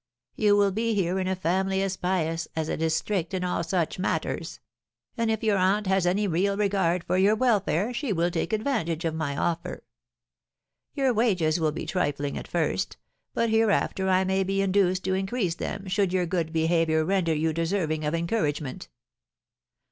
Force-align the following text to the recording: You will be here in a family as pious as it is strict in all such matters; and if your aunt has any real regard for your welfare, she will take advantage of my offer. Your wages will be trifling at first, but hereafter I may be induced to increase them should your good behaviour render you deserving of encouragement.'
You 0.35 0.57
will 0.57 0.71
be 0.71 0.95
here 0.95 1.19
in 1.19 1.27
a 1.27 1.35
family 1.35 1.83
as 1.83 1.95
pious 1.95 2.47
as 2.55 2.69
it 2.69 2.81
is 2.81 2.95
strict 2.95 3.35
in 3.35 3.43
all 3.43 3.63
such 3.63 3.99
matters; 3.99 4.59
and 5.15 5.29
if 5.29 5.43
your 5.43 5.57
aunt 5.59 5.85
has 5.85 6.07
any 6.07 6.25
real 6.27 6.57
regard 6.57 7.03
for 7.03 7.19
your 7.19 7.35
welfare, 7.35 7.93
she 7.93 8.11
will 8.11 8.31
take 8.31 8.51
advantage 8.51 9.05
of 9.05 9.13
my 9.13 9.37
offer. 9.37 9.83
Your 10.95 11.13
wages 11.13 11.59
will 11.59 11.71
be 11.71 11.85
trifling 11.85 12.35
at 12.35 12.47
first, 12.47 12.97
but 13.35 13.51
hereafter 13.51 14.09
I 14.09 14.23
may 14.23 14.43
be 14.43 14.63
induced 14.63 15.03
to 15.03 15.13
increase 15.13 15.53
them 15.53 15.87
should 15.87 16.11
your 16.11 16.25
good 16.25 16.51
behaviour 16.51 17.05
render 17.05 17.35
you 17.35 17.53
deserving 17.53 18.03
of 18.03 18.15
encouragement.' 18.15 18.89